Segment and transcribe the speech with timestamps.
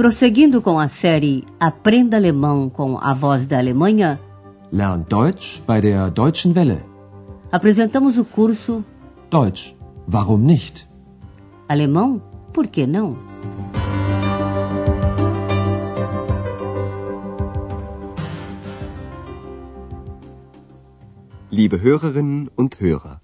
[0.00, 4.18] Prosseguindo com a série Aprenda Alemão com a Voz da Alemanha,
[4.72, 6.82] Lern Deutsch bei der Deutschen Welle.
[7.52, 8.82] apresentamos o curso
[9.30, 9.76] Deutsch,
[10.10, 10.88] warum nicht?
[11.68, 13.10] Alemão, por que não?
[21.52, 23.20] Liebe Hörerinnen und Hörer,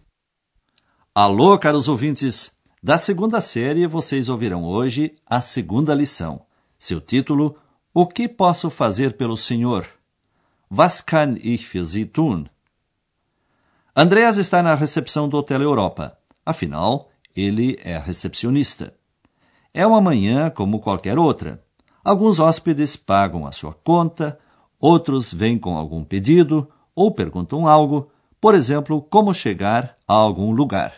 [1.14, 2.50] Alô, caros ouvintes!
[2.82, 6.45] Da segunda série, vocês ouvirão hoje a segunda lição.
[6.78, 7.56] Seu título:
[7.92, 9.86] O que posso fazer pelo Senhor?
[10.70, 12.46] Was kann ich für Sie tun?
[13.94, 16.18] Andreas está na recepção do Hotel Europa.
[16.44, 18.92] Afinal, ele é recepcionista.
[19.72, 21.64] É uma manhã como qualquer outra.
[22.04, 24.38] Alguns hóspedes pagam a sua conta,
[24.78, 30.94] outros vêm com algum pedido ou perguntam algo, por exemplo, como chegar a algum lugar.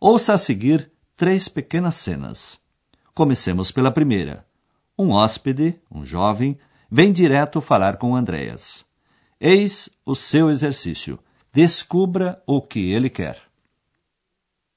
[0.00, 2.58] Ouça a seguir três pequenas cenas.
[3.14, 4.45] Comecemos pela primeira.
[4.98, 6.58] Um hóspede, um jovem,
[6.90, 8.86] vem direto falar com Andreas.
[9.38, 11.18] Eis o seu exercício.
[11.52, 13.36] Descubra o que ele quer.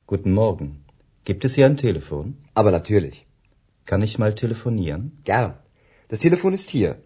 [0.06, 0.84] Guten Morgen.
[1.24, 2.36] Gibt es hier ein Telefon?
[2.54, 3.26] aber natürlich.
[3.86, 5.12] Kann ich mal telefonieren?
[5.24, 5.54] Gern.
[6.10, 7.02] Das Telefon ist hier.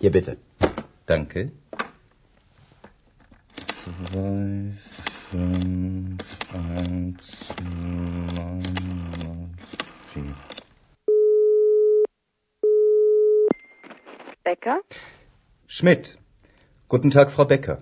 [0.00, 0.36] Hier bitte.
[1.06, 1.50] Danke.
[3.66, 4.72] Zwei,
[5.30, 8.27] fünf, eins, neun,
[14.58, 14.82] Becker?
[15.66, 16.18] Schmidt.
[16.88, 17.78] Guten Tag, Frau Becker.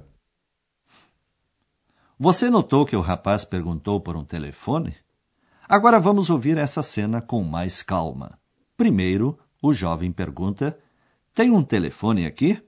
[2.19, 4.97] Você notou que o rapaz perguntou por um telefone?
[5.69, 8.39] Agora vamos ouvir essa cena com mais calma.
[8.77, 10.79] Primeiro, o jovem pergunta:
[11.35, 12.63] Tem um telefone aqui?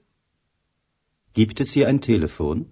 [1.33, 2.65] Gibt es hier ein Telefon?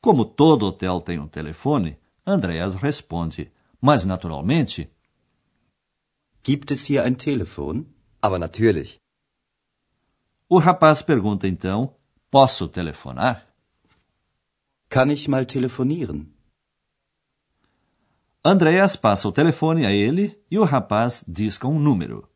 [0.00, 4.90] Como todo hotel tem um telefone, Andreas responde, mas naturalmente,
[6.42, 7.94] Gibt es hier ein Telefon?
[8.20, 9.00] Aber natürlich.
[10.48, 11.94] O rapaz pergunta então:
[12.30, 13.46] Posso telefonar?
[14.88, 16.32] Kann ich mal telefonieren?
[18.44, 22.28] Andreas passa o telefone a ele e o rapaz disca um número.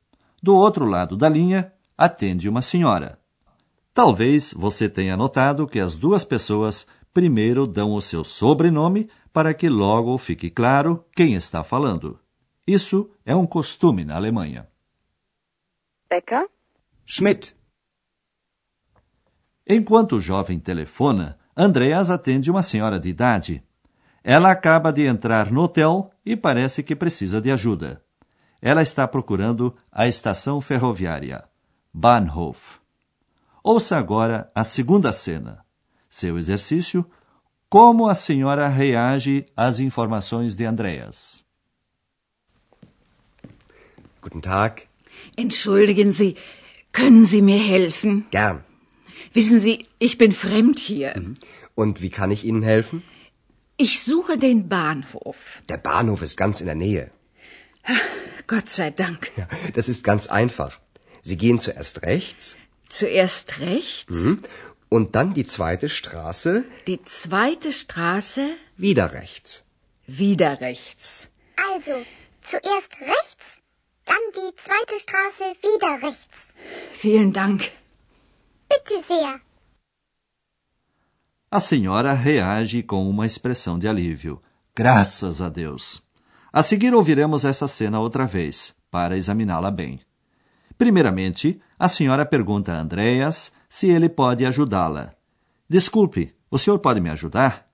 [0.42, 3.20] Do outro lado da linha, atende uma senhora.
[3.94, 9.68] Talvez você tenha notado que as duas pessoas primeiro dão o seu sobrenome para que
[9.68, 12.18] logo fique claro quem está falando.
[12.66, 14.68] Isso é um costume na Alemanha.
[16.08, 16.48] Becker?
[17.06, 17.59] Schmidt.
[19.72, 23.62] Enquanto o jovem telefona, Andreas atende uma senhora de idade.
[24.24, 28.02] Ela acaba de entrar no hotel e parece que precisa de ajuda.
[28.60, 31.44] Ela está procurando a estação ferroviária,
[31.94, 32.80] Bahnhof.
[33.62, 35.64] Ouça agora a segunda cena.
[36.10, 37.08] Seu exercício:
[37.68, 41.44] como a senhora reage às informações de Andreas.
[44.20, 44.82] Guten Tag.
[45.38, 46.36] Entschuldigen Sie,
[46.90, 48.26] können Sie mir helfen?
[48.32, 48.69] Gern.
[49.32, 51.14] Wissen Sie, ich bin fremd hier.
[51.74, 53.02] Und wie kann ich Ihnen helfen?
[53.76, 55.62] Ich suche den Bahnhof.
[55.68, 57.10] Der Bahnhof ist ganz in der Nähe.
[58.46, 59.30] Gott sei Dank.
[59.36, 60.80] Ja, das ist ganz einfach.
[61.22, 62.56] Sie gehen zuerst rechts
[62.90, 64.36] Zuerst rechts,
[64.88, 69.64] und dann die zweite Straße die zweite Straße, wieder rechts.
[70.06, 71.28] wieder rechts.
[71.72, 72.04] Also,
[72.50, 73.44] zuerst rechts,
[74.06, 76.52] dann die zweite Straße wieder rechts.
[76.92, 77.70] Vielen Dank.
[81.50, 84.40] A senhora reage com uma expressão de alívio.
[84.74, 86.00] Graças a Deus.
[86.52, 90.00] A seguir ouviremos essa cena outra vez, para examiná-la bem.
[90.78, 95.14] Primeiramente, a senhora pergunta a Andreas se ele pode ajudá-la.
[95.68, 97.68] Desculpe, o senhor pode me ajudar?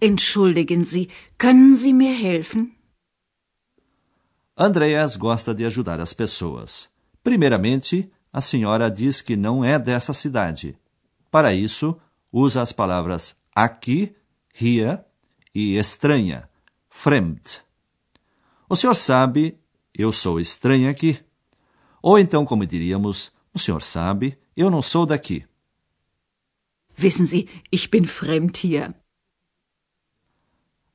[0.00, 2.74] Entschuldigen Sie, können Sie mir helfen?
[4.56, 6.90] Andreas gosta de ajudar as pessoas.
[7.22, 10.78] Primeiramente, a senhora diz que não é dessa cidade.
[11.30, 11.96] Para isso,
[12.32, 14.14] usa as palavras aqui,
[14.54, 15.04] hier
[15.54, 16.48] e estranha,
[16.88, 17.62] fremd.
[18.68, 19.58] O senhor sabe,
[19.94, 21.18] eu sou estranha aqui.
[22.02, 25.44] Ou então, como diríamos, o senhor sabe, eu não sou daqui.
[26.98, 28.94] Wissen Sie, ich bin fremd hier.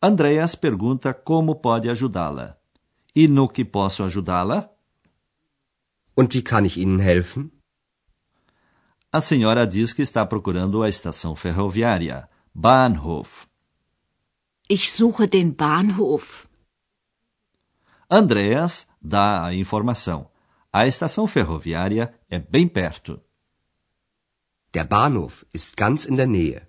[0.02, 2.58] Andreas pergunta como pode ajudá-la.
[3.16, 4.70] E no que posso ajudá-la?
[6.16, 7.52] Und wie kann ich Ihnen helfen?
[9.12, 13.48] A senhora diz que está procurando a estação ferroviária, Bahnhof.
[14.70, 16.48] Ich suche den Bahnhof.
[18.10, 20.30] Andreas dá a informação.
[20.72, 23.22] A estação ferroviária é bem perto.
[24.74, 26.62] Der Bahnhof ist ganz in der Nähe.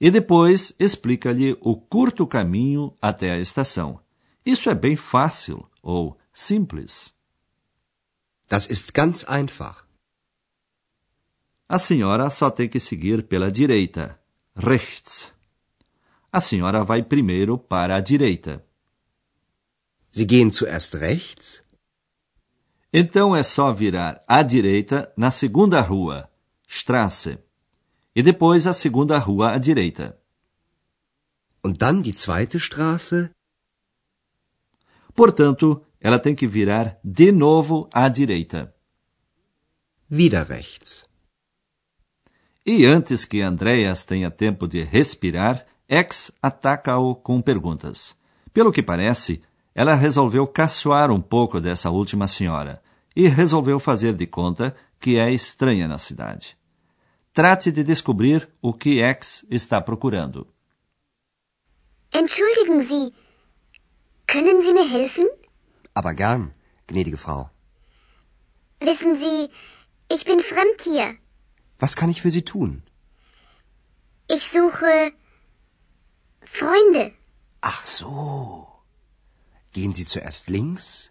[0.00, 4.00] E depois explica-lhe o curto caminho até a estação.
[4.46, 7.17] Isso é bem fácil ou simples.
[8.48, 9.84] Das ist ganz einfach.
[11.68, 14.18] A senhora só tem que seguir pela direita,
[14.56, 15.30] rechts.
[16.32, 18.64] A senhora vai primeiro para a direita.
[20.10, 21.62] Sie gehen zuerst rechts?
[22.90, 26.30] Então é só virar à direita na segunda rua,
[26.66, 27.38] Straße,
[28.16, 30.18] e depois a segunda rua à direita.
[31.62, 33.30] Und dann die zweite Straße?
[35.14, 38.74] Portanto, ela tem que virar de novo à direita.
[40.10, 41.06] Wieder rechts.
[42.64, 48.14] E antes que Andreas tenha tempo de respirar, X ataca-o com perguntas.
[48.52, 49.42] Pelo que parece,
[49.74, 52.82] ela resolveu caçoar um pouco dessa última senhora
[53.16, 56.56] e resolveu fazer de conta que é estranha na cidade.
[57.32, 60.46] Trate de descobrir o que X está procurando.
[62.12, 63.12] Entschuldigen Sie,
[64.26, 65.37] können Sie mir helfen?
[65.98, 66.52] Aber gern,
[66.86, 67.50] gnädige Frau.
[68.88, 69.50] Wissen Sie,
[70.14, 71.08] ich bin fremd hier.
[71.80, 72.84] Was kann ich für Sie tun?
[74.28, 75.12] Ich suche
[76.58, 77.04] Freunde.
[77.60, 78.12] Ach so.
[79.72, 81.10] Gehen Sie zuerst links,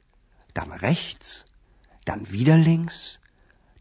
[0.53, 1.43] dann rechts,
[2.05, 3.19] dann wieder links,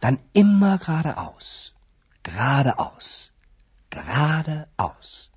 [0.00, 1.74] dann immer geradeaus.
[2.24, 3.32] Geradeaus.
[3.90, 5.30] Geradeaus.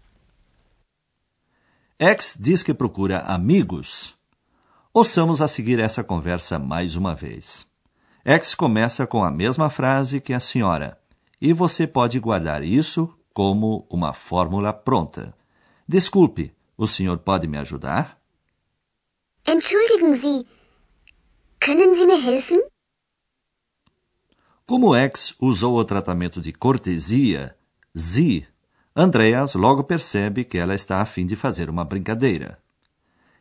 [1.99, 4.18] X diz que procura amigos.
[4.91, 7.67] Ouçamos a seguir essa conversa mais uma vez.
[8.25, 10.99] X começa com a mesma frase que a senhora,
[11.39, 15.35] e você pode guardar isso como uma fórmula pronta.
[15.87, 18.19] Desculpe, o senhor pode me ajudar?
[19.47, 20.47] Entschuldigen Sie,
[21.59, 22.59] können Sie mir helfen?
[24.65, 27.55] Como X usou o tratamento de cortesia,
[27.95, 28.47] Sie,
[28.95, 32.59] Andreas logo percebe que ela está a fim de fazer uma brincadeira.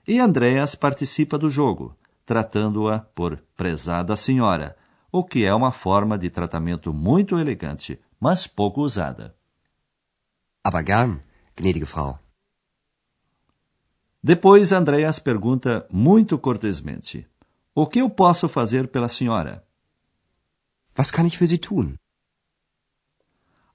[0.09, 1.95] E Andreas participa do jogo,
[2.25, 4.75] tratando-a por prezada senhora,
[5.13, 9.37] o que é uma forma de tratamento muito elegante, mas pouco usada.
[10.65, 11.21] Aber gern,
[11.55, 12.19] gnädige Frau.
[14.23, 17.29] Depois Andreas pergunta muito cortesmente:
[17.75, 19.63] O que eu posso fazer pela senhora?
[20.97, 21.97] Was kann ich für Sie tun?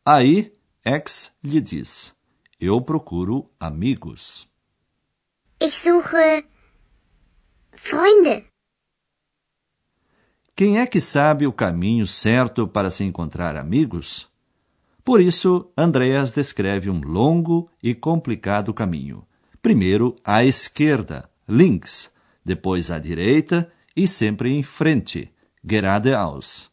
[0.03, 0.51] Aí
[0.83, 2.11] X lhe diz:
[2.59, 4.51] Eu procuro amigos.
[5.65, 6.43] Ich suche
[7.71, 8.43] Freunde.
[10.53, 14.27] Quem é que sabe o caminho certo para se encontrar amigos?
[15.05, 19.25] Por isso, Andreas descreve um longo e complicado caminho.
[19.61, 22.11] Primeiro à esquerda, links,
[22.43, 25.31] depois à direita e sempre em frente,
[25.63, 26.69] geradeaus.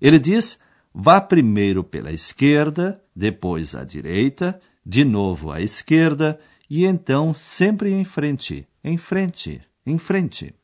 [0.00, 0.58] Ele diz:
[0.92, 6.40] vá primeiro pela esquerda, depois à direita, de novo à esquerda
[6.74, 10.54] e então sempre em frente, em frente, em frente.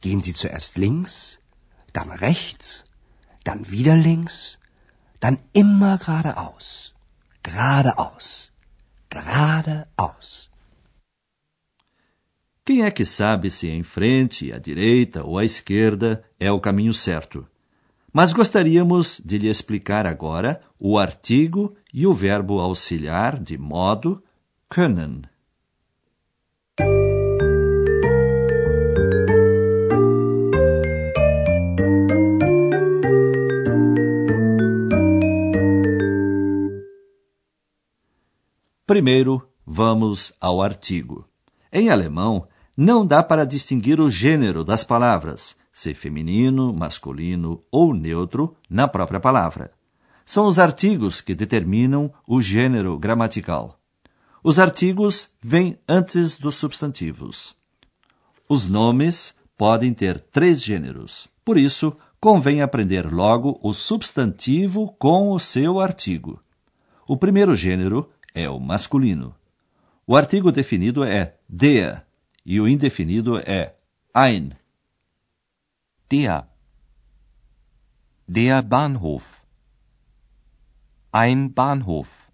[0.00, 1.40] Gehen Sie zuerst links,
[1.92, 2.84] dann rechts,
[3.44, 4.56] dann wieder links,
[5.18, 6.94] dann immer geradeaus.
[7.44, 8.52] Geradeaus.
[9.12, 10.48] Geradeaus.
[12.64, 16.94] Quem é que sabe se em frente, à direita ou à esquerda é o caminho
[16.94, 17.44] certo?
[18.12, 24.22] Mas gostaríamos de lhe explicar agora o artigo e o verbo auxiliar de modo
[24.74, 25.22] können.
[38.84, 41.24] Primeiro, vamos ao artigo.
[41.72, 48.56] Em alemão, não dá para distinguir o gênero das palavras, se feminino, masculino ou neutro,
[48.68, 49.70] na própria palavra.
[50.26, 53.78] São os artigos que determinam o gênero gramatical.
[54.46, 57.56] Os artigos vêm antes dos substantivos.
[58.46, 61.26] Os nomes podem ter três gêneros.
[61.42, 66.42] Por isso, convém aprender logo o substantivo com o seu artigo.
[67.08, 69.34] O primeiro gênero é o masculino.
[70.06, 72.06] O artigo definido é der
[72.44, 73.74] e o indefinido é
[74.12, 74.52] ein.
[76.10, 76.46] Der.
[78.28, 79.42] Der Bahnhof.
[81.10, 82.33] Ein Bahnhof.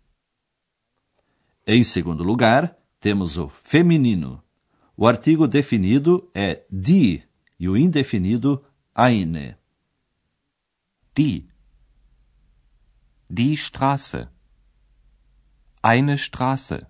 [1.73, 4.43] Em segundo lugar, temos o feminino.
[4.97, 7.23] O artigo definido é die
[7.61, 9.57] e o indefinido eine.
[11.15, 11.49] Die.
[13.31, 14.29] Die Straße.
[15.81, 16.89] Eine Straße.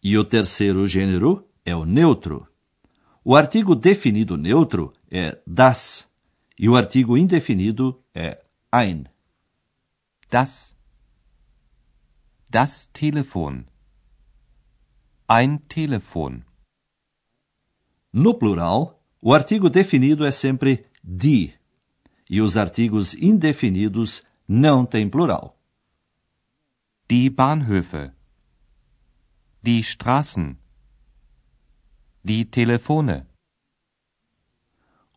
[0.00, 2.46] E o terceiro gênero é o neutro.
[3.24, 6.08] O artigo definido neutro é das
[6.56, 9.06] e o artigo indefinido é ein.
[10.30, 10.75] Das.
[12.48, 13.66] Das Telefon.
[15.26, 16.44] Ein Telefon.
[18.12, 21.58] No plural, o artigo definido é sempre die
[22.30, 25.58] e os artigos indefinidos não têm plural.
[27.10, 28.12] Die Bahnhöfe.
[29.60, 30.56] Die Straßen.
[32.22, 33.26] Die Telefone.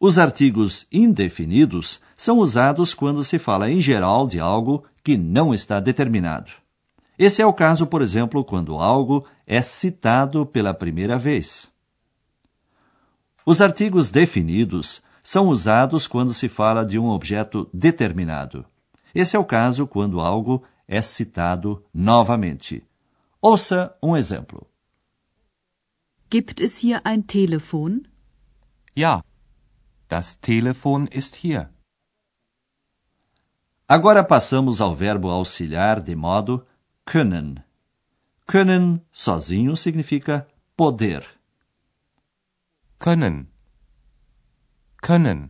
[0.01, 5.79] Os artigos indefinidos são usados quando se fala em geral de algo que não está
[5.79, 6.51] determinado.
[7.19, 11.69] Esse é o caso, por exemplo, quando algo é citado pela primeira vez.
[13.45, 18.65] Os artigos definidos são usados quando se fala de um objeto determinado.
[19.13, 22.87] Esse é o caso quando algo é citado novamente.
[23.41, 24.65] Ouça um exemplo.
[26.29, 28.03] Gibt es hier ein Telefon?
[28.95, 29.21] Ja,
[30.07, 31.69] das Telefon ist hier.
[33.85, 36.65] Agora passamos ao verbo auxiliar de modo
[37.09, 37.63] können.
[38.45, 40.45] Können sozinho significa
[40.77, 41.23] poder.
[42.99, 43.47] Können.
[45.01, 45.49] Können.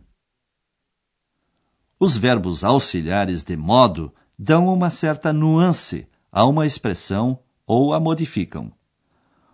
[1.98, 8.72] Os verbos auxiliares de modo dão uma certa nuance a uma expressão ou a modificam.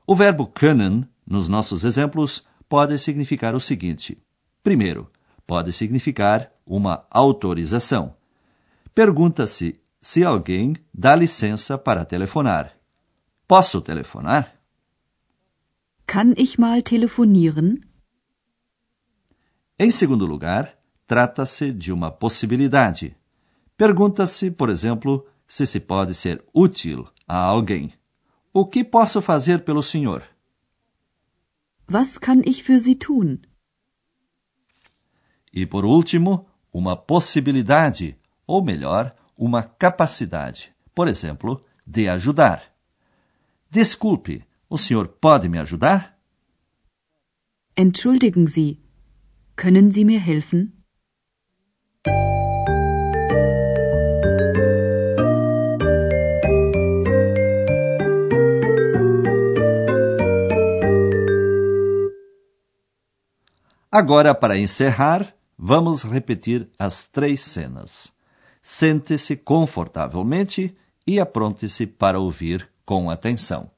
[0.06, 4.16] O verbo können, nos nossos exemplos, pode significar o seguinte:
[4.62, 5.10] primeiro,
[5.44, 8.14] pode significar uma autorização.
[8.94, 12.72] Pergunta-se se alguém dá licença para telefonar.
[13.48, 14.56] Posso telefonar?
[16.06, 17.80] Kann ich mal telefonieren?
[19.76, 23.16] Em segundo lugar, trata-se de uma possibilidade.
[23.76, 27.92] Pergunta-se, por exemplo, se se pode ser útil a alguém.
[28.54, 30.22] O que posso fazer pelo senhor?
[31.90, 33.40] Was kann ich für Sie tun?
[35.52, 42.62] E por último, uma possibilidade, ou melhor, uma capacidade, por exemplo, de ajudar.
[43.70, 46.16] Desculpe, o senhor pode me ajudar?
[47.76, 48.80] Entschuldigen Sie,
[49.54, 50.72] können Sie mir helfen?
[63.90, 68.15] Agora, para encerrar, vamos repetir as três cenas.
[68.68, 73.70] Sente-se confortavelmente e apronte-se para ouvir com atenção.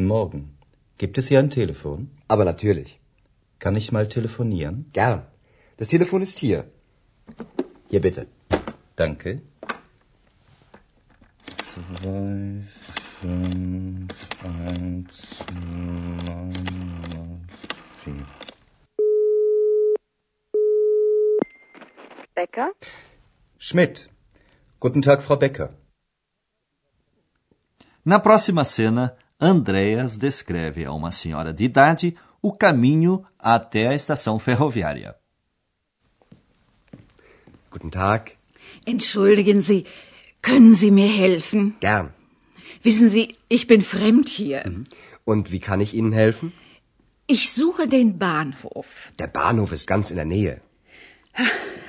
[0.00, 0.56] Guten Morgen.
[0.96, 2.08] Gibt es hier ein Telefon?
[2.26, 2.98] Aber natürlich.
[3.58, 4.86] Kann ich mal telefonieren?
[4.94, 5.26] Gern.
[5.76, 6.64] Das Telefon ist hier.
[7.90, 8.26] Hier bitte.
[8.96, 9.42] Danke.
[11.54, 12.62] Zwei,
[13.20, 15.44] fünf, eins,
[16.24, 17.46] neun,
[18.02, 18.26] vier.
[22.34, 22.72] Becker?
[23.58, 24.08] Schmidt.
[24.78, 25.74] Guten Tag, Frau Becker.
[28.02, 34.38] Na próxima cena, Andreas descreve a uma senhora de idade o caminho até a estação
[34.38, 35.16] ferroviária.
[37.70, 38.32] Guten Tag.
[38.86, 39.86] Entschuldigen Sie,
[40.42, 41.76] können Sie mir helfen?
[41.80, 42.12] Gern.
[42.82, 44.62] Wissen Sie, ich bin fremd hier.
[45.24, 46.52] Und wie kann ich Ihnen helfen?
[47.26, 49.12] Ich suche den Bahnhof.
[49.18, 50.60] Der Bahnhof ist ganz in der Nähe.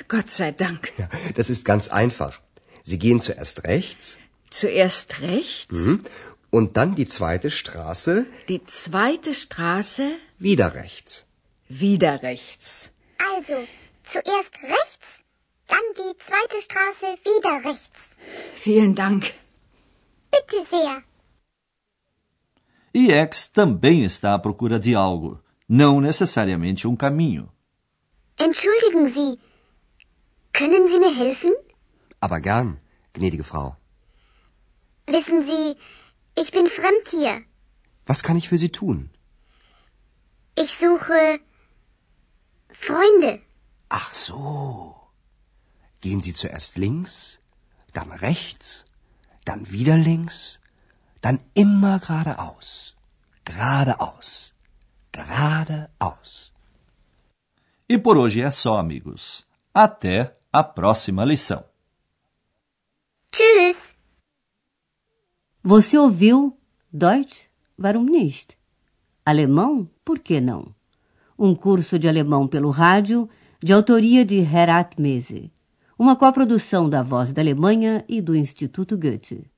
[0.08, 0.94] Gott sei Dank.
[0.98, 2.40] Ja, das ist ganz einfach.
[2.84, 4.18] Sie gehen zuerst rechts
[4.52, 6.04] Zuerst rechts, mhm,
[6.52, 10.06] und dann die zweite Straße die zweite Straße,
[10.38, 11.26] wieder rechts.
[11.70, 12.90] wieder rechts.
[13.36, 13.58] Also,
[14.12, 15.08] zuerst rechts,
[15.72, 18.02] dann die zweite Straße wieder rechts.
[18.56, 19.22] Vielen Dank.
[20.34, 21.04] Bitte sehr.
[22.94, 27.48] E X também está à procura de algo, não necessariamente um caminho.
[28.38, 29.40] Entschuldigen Sie,
[30.52, 31.54] können Sie mir helfen?
[32.20, 32.78] Aber gern,
[33.14, 33.78] gnädige Frau.
[35.08, 35.78] Wissen Sie,
[36.42, 37.36] ich bin fremd hier.
[38.06, 39.10] Was kann ich für Sie tun?
[40.64, 41.40] Ich suche
[42.86, 43.32] Freunde.
[43.90, 44.96] Ach so.
[46.02, 47.40] Gehen Sie zuerst links,
[47.94, 48.86] dann rechts
[49.46, 50.60] dann wieder links,
[51.22, 52.96] dann immer geradeaus,
[53.46, 54.54] geradeaus,
[55.12, 56.54] geradeaus.
[57.88, 59.46] E por hoje é só, amigos.
[59.74, 61.64] Até a próxima lição.
[63.32, 63.91] Tschüss.
[65.64, 66.58] Você ouviu
[66.92, 67.44] Deutsch?
[67.80, 68.58] Warum nicht?
[69.24, 69.88] Alemão?
[70.04, 70.74] Por que não?
[71.38, 73.30] Um curso de alemão pelo rádio,
[73.62, 75.54] de autoria de Herat Mese.
[76.00, 79.52] Uma coprodução da Voz da Alemanha e do Instituto Goethe.